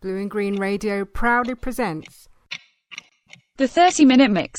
[0.00, 2.26] Blue and Green Radio proudly presents
[3.58, 4.58] The 30 Minute Mix.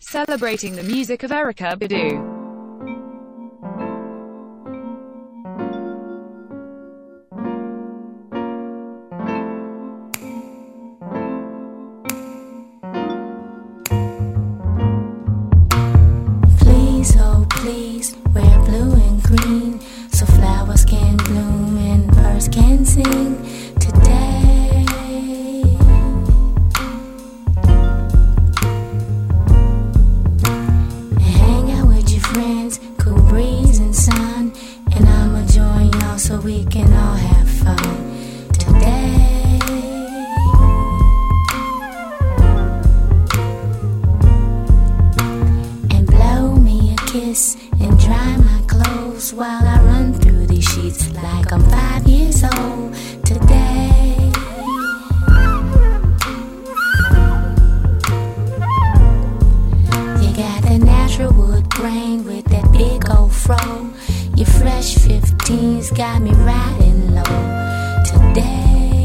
[0.00, 2.35] Celebrating the music of Erykah Badu.
[47.36, 52.42] kiss and dry my clothes while I run through these sheets like I'm five years
[52.44, 54.32] old today.
[60.22, 63.56] You got the natural wood grain with that big old fro.
[64.34, 68.95] Your fresh 15s got me riding low today.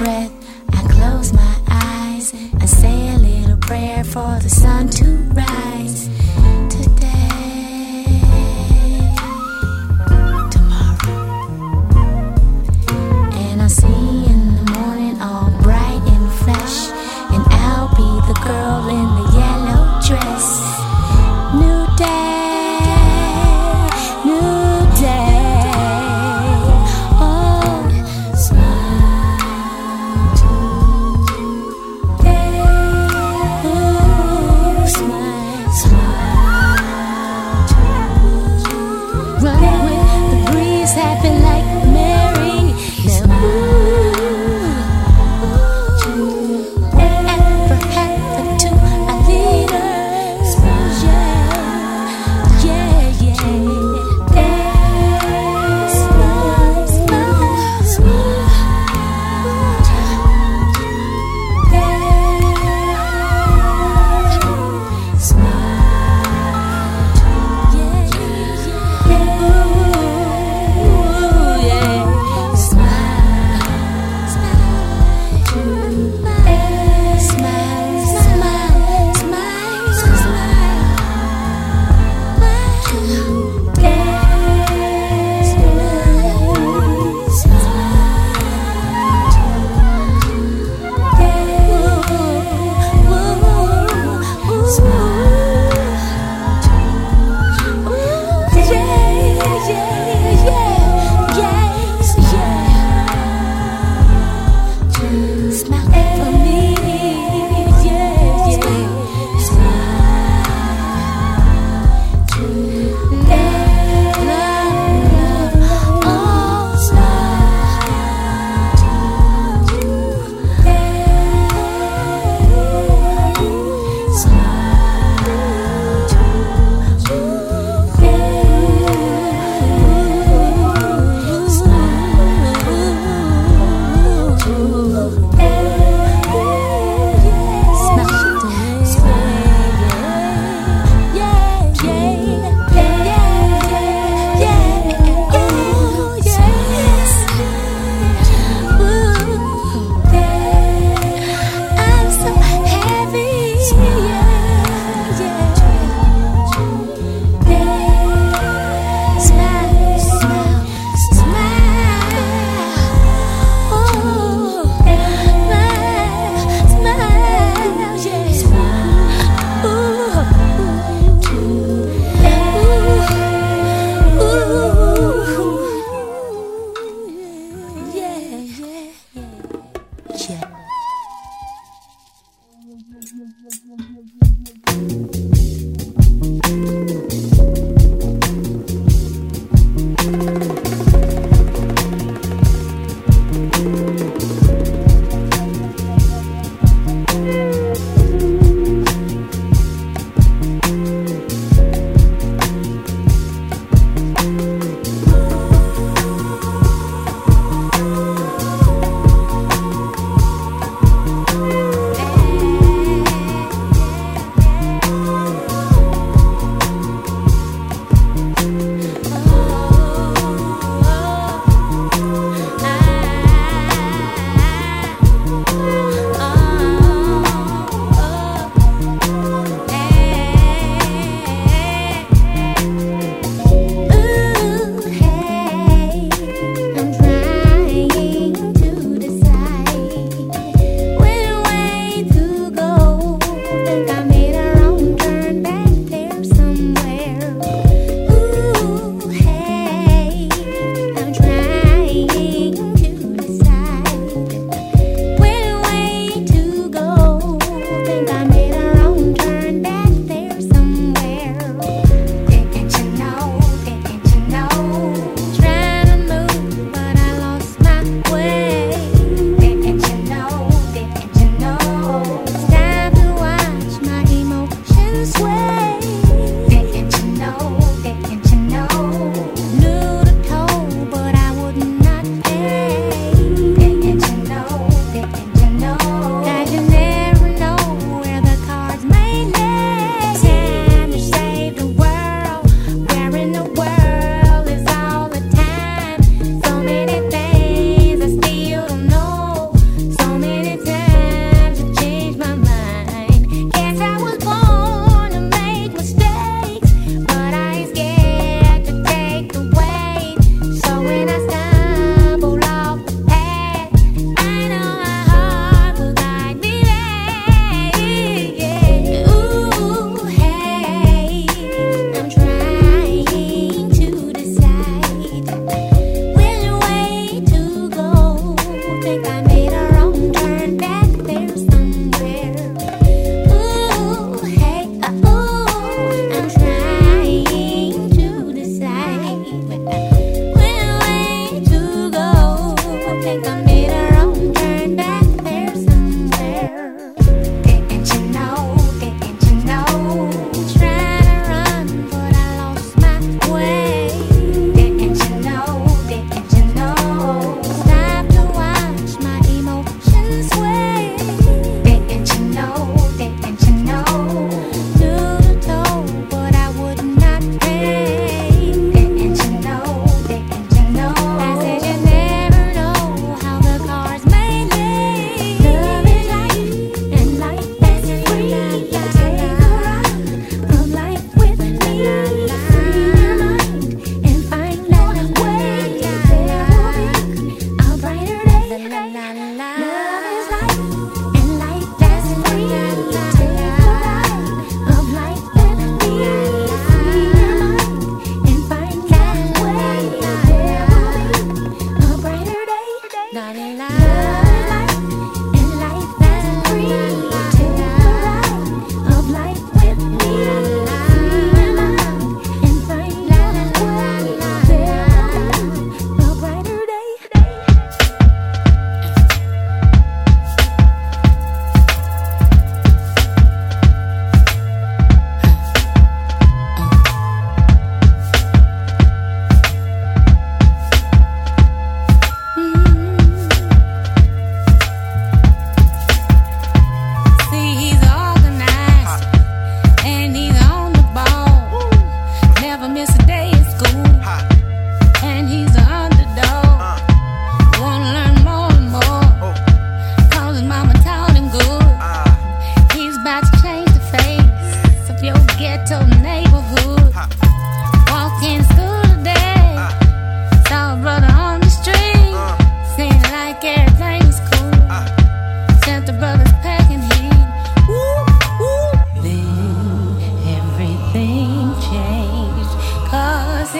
[0.00, 0.32] breath,
[0.72, 6.08] I close my eyes and say a little prayer for the sun to rise.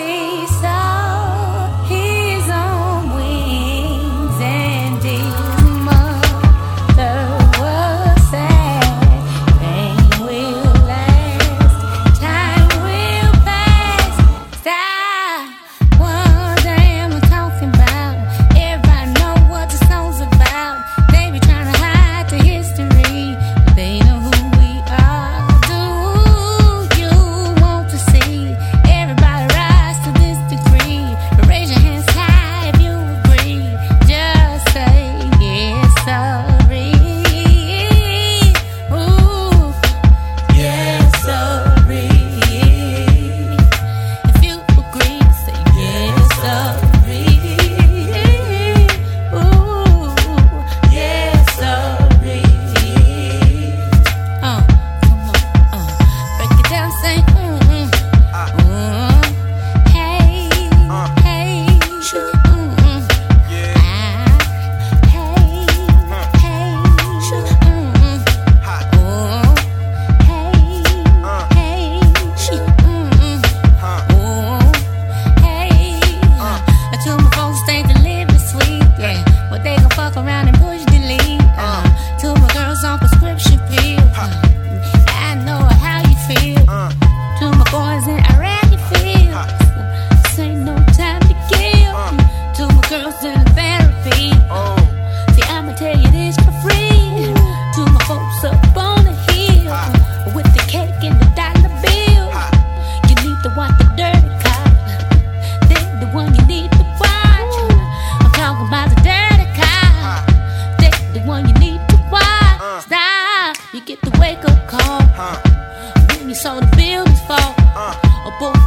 [0.00, 0.80] seaside.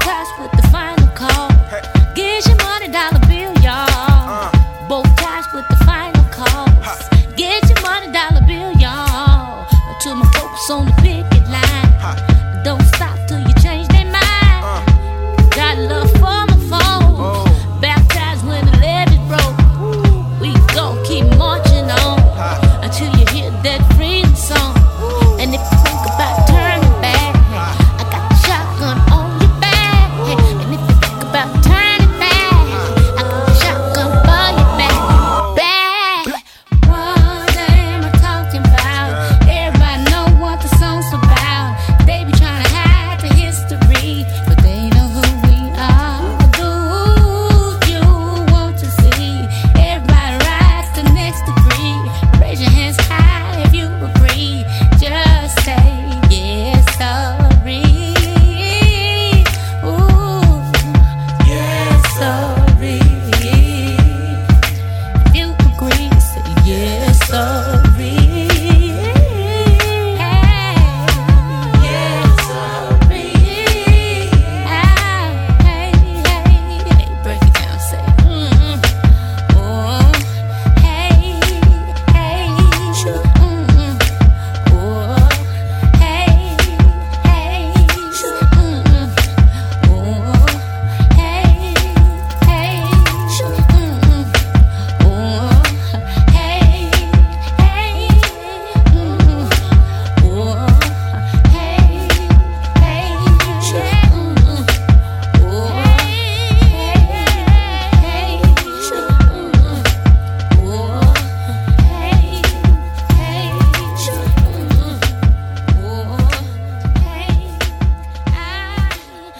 [0.03, 1.49] class with the final call.
[1.71, 1.81] Hey.
[2.13, 3.32] Get your money, dollar bill.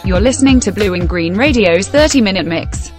[0.04, 2.93] You're listening to Blue and Green Radio's 30 Minute Mix.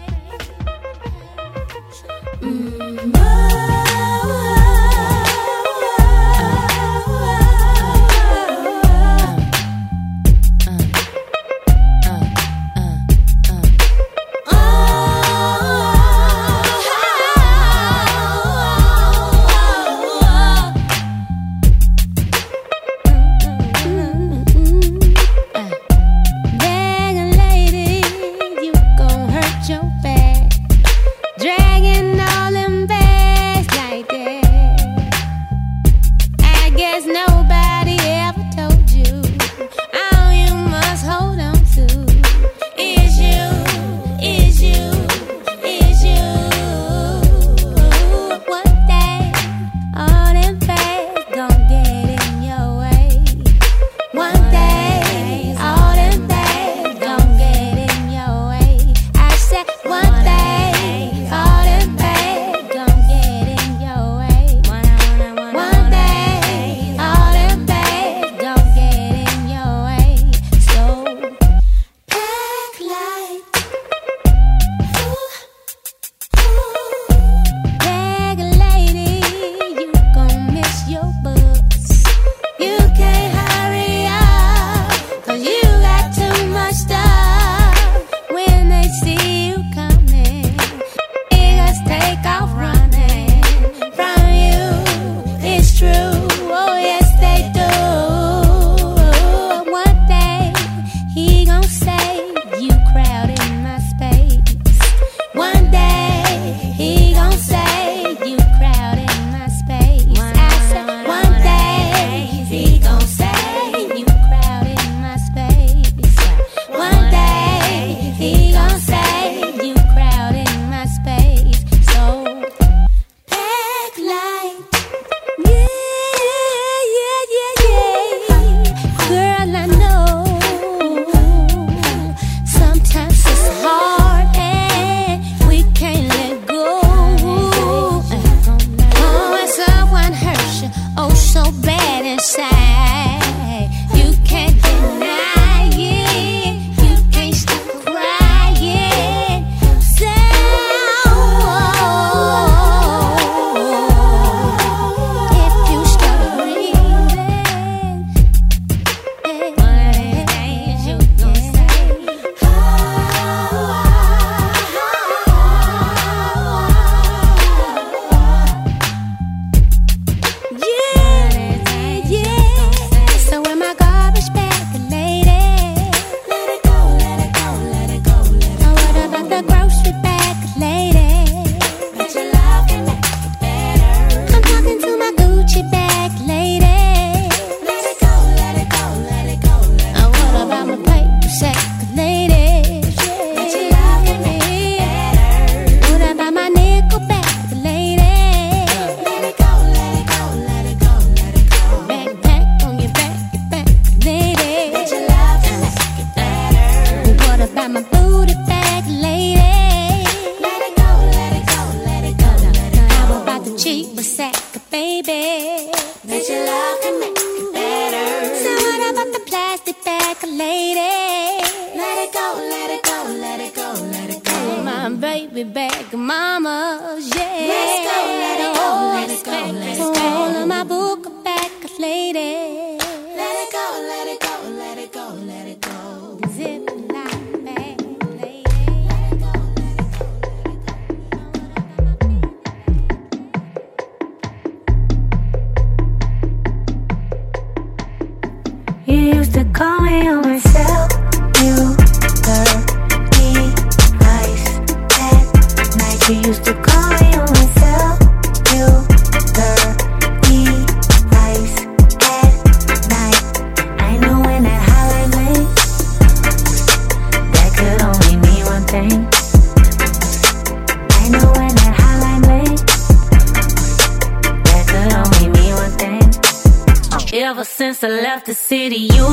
[278.15, 279.07] left the city, you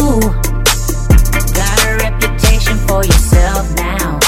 [1.59, 4.21] got a reputation for yourself now.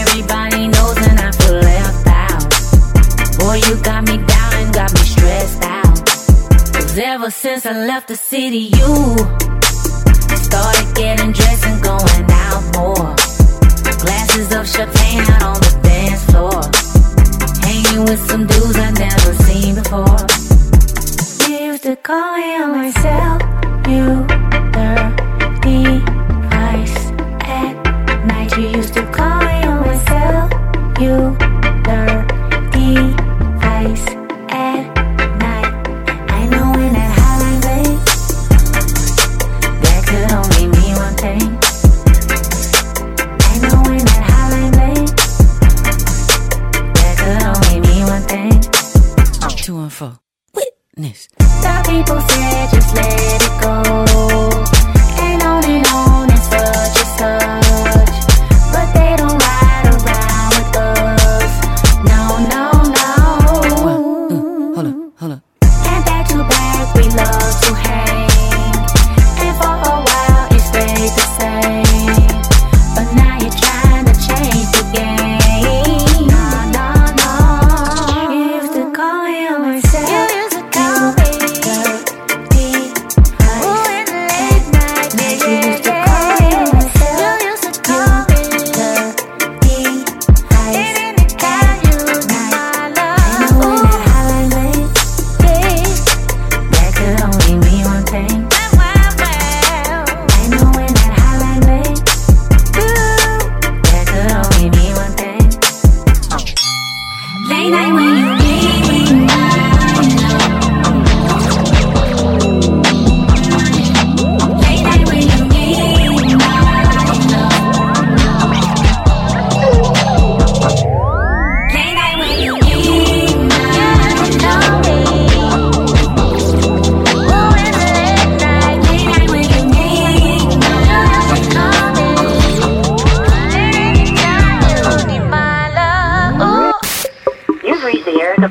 [0.00, 2.42] Everybody knows and I feel left out.
[3.38, 5.94] Boy, you got me down and got me stressed out.
[6.72, 8.92] Cause ever since I left the city, you
[10.48, 13.12] started getting dressed and going out more.
[14.00, 16.62] Glasses of champagne out on the dance floor.
[17.68, 20.24] Hanging with some dudes I never seen before.
[21.46, 24.26] Used to call him myself you,
[24.72, 25.14] there,
[25.62, 26.15] the.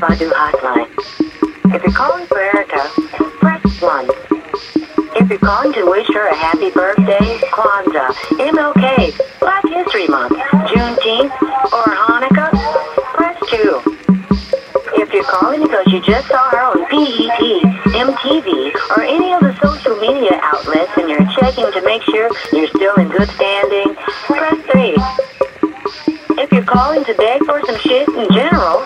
[0.06, 0.86] Badu hotline.
[1.74, 3.10] If you're calling for Erykah,
[3.42, 4.10] press 1.
[5.18, 10.38] If you're calling to wish her a happy birthday, Kwanzaa, MLK, Black History Month,
[10.70, 11.34] Juneteenth,
[11.74, 12.54] or Hanukkah,
[13.18, 13.82] press 2.
[15.02, 17.42] If you're calling because you just saw her on BET,
[17.98, 22.68] MTV, or any of the social media outlets and you're checking to make sure you're
[22.68, 23.96] still in good standing,
[24.30, 24.94] press 3.
[26.38, 28.86] If you're calling to beg for some shit in general,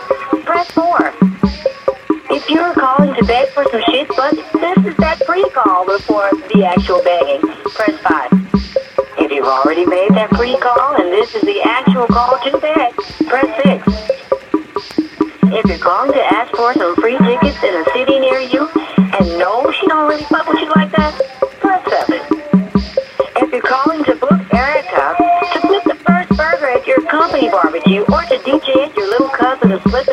[29.86, 30.09] Let's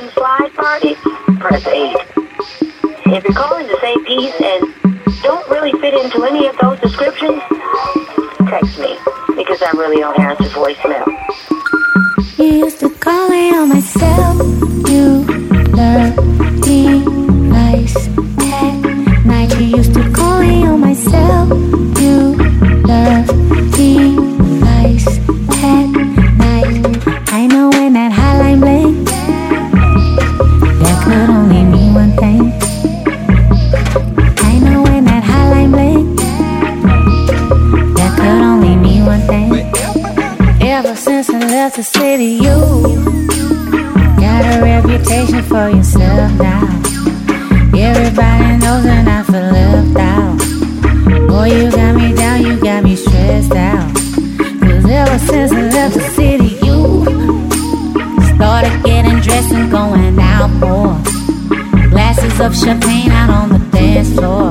[62.46, 64.45] of champagne out on the dance floor.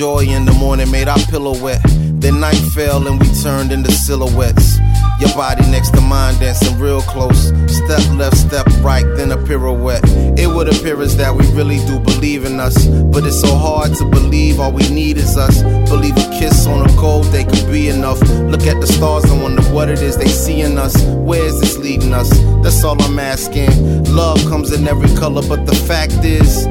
[0.00, 1.78] Joy in the morning made our pillow wet.
[2.22, 4.78] Then night fell and we turned into silhouettes.
[5.20, 7.48] Your body next to mine dancing real close.
[7.66, 10.02] Step left, step right, then a pirouette.
[10.38, 12.86] It would appear as that we really do believe in us.
[13.12, 15.60] But it's so hard to believe all we need is us.
[15.90, 18.22] Believe a kiss on a cold day could be enough.
[18.48, 20.96] Look at the stars and wonder what it is they see in us.
[21.28, 22.30] Where is this leading us?
[22.62, 24.04] That's all I'm asking.
[24.04, 26.64] Love comes in every color, but the fact is,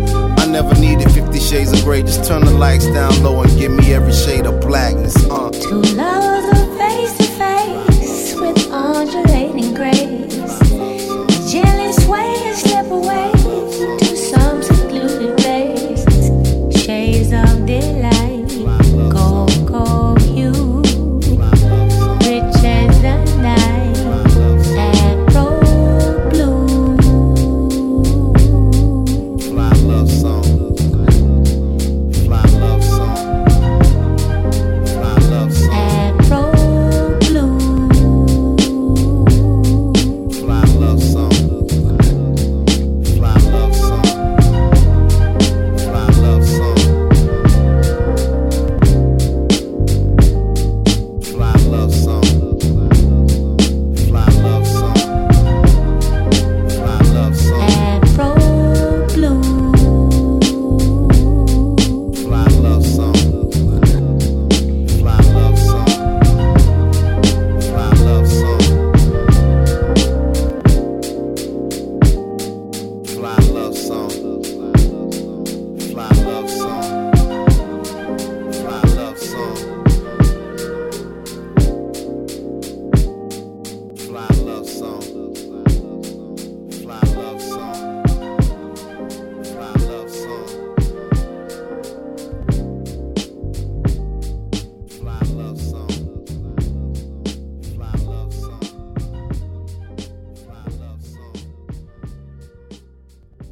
[0.50, 2.02] never needed 50 shades of gray.
[2.02, 5.16] Just turn the lights down low and give me every shade of blackness.
[5.30, 5.50] Uh.
[5.52, 10.60] Two lovers are face to face with undulating grace.
[11.52, 13.09] Gently sway and slip away